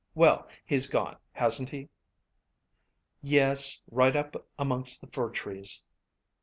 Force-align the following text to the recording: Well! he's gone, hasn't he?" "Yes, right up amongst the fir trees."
Well! 0.15 0.47
he's 0.65 0.87
gone, 0.87 1.17
hasn't 1.33 1.69
he?" 1.69 1.89
"Yes, 3.21 3.83
right 3.91 4.15
up 4.15 4.47
amongst 4.57 4.99
the 4.99 5.05
fir 5.11 5.29
trees." 5.29 5.83